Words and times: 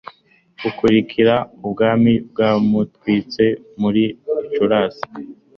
bukurikira 0.61 1.35
ubwari 1.65 2.13
bwamuritswe 2.29 3.45
muri 3.81 4.03
Gicurasi 4.47 5.05